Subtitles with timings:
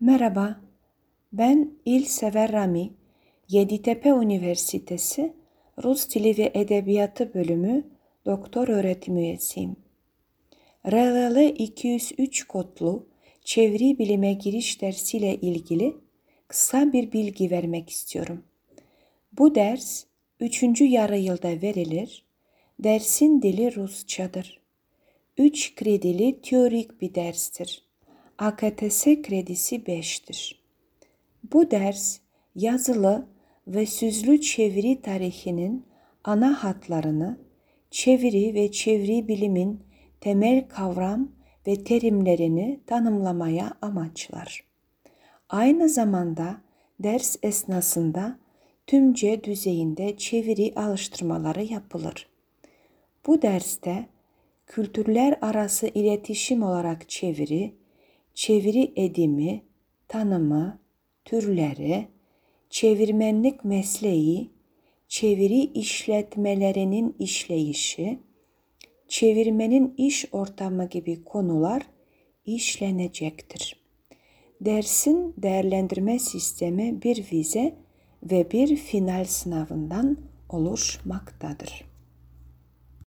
[0.00, 0.60] Merhaba,
[1.32, 2.90] ben İlsever Rami,
[3.48, 5.32] Yeditepe Üniversitesi
[5.84, 7.84] Rus Dili ve Edebiyatı Bölümü
[8.26, 9.76] Doktor Öğretim Üyesiyim.
[10.86, 13.06] RLL 203 kodlu
[13.44, 15.96] çeviri bilime giriş dersiyle ilgili
[16.48, 18.44] kısa bir bilgi vermek istiyorum.
[19.32, 20.04] Bu ders
[20.40, 20.80] 3.
[20.80, 22.24] yarı yılda verilir.
[22.78, 24.60] Dersin dili Rusçadır.
[25.38, 27.87] 3 kredili teorik bir derstir.
[28.38, 30.54] AKTS kredisi 5'tir.
[31.52, 32.18] Bu ders
[32.54, 33.26] yazılı
[33.66, 35.86] ve sözlü çeviri tarihinin
[36.24, 37.38] ana hatlarını,
[37.90, 39.80] çeviri ve çeviri bilimin
[40.20, 41.32] temel kavram
[41.66, 44.64] ve terimlerini tanımlamaya amaçlar.
[45.48, 46.60] Aynı zamanda
[47.00, 48.38] ders esnasında
[48.86, 52.28] tümce düzeyinde çeviri alıştırmaları yapılır.
[53.26, 54.06] Bu derste
[54.66, 57.77] kültürler arası iletişim olarak çeviri,
[58.38, 59.62] çeviri edimi,
[60.08, 60.78] tanımı,
[61.24, 62.08] türleri,
[62.70, 64.50] çevirmenlik mesleği,
[65.08, 68.18] çeviri işletmelerinin işleyişi,
[69.08, 71.82] çevirmenin iş ortamı gibi konular
[72.46, 73.76] işlenecektir.
[74.60, 77.74] Dersin değerlendirme sistemi bir vize
[78.22, 80.16] ve bir final sınavından
[80.48, 81.84] oluşmaktadır.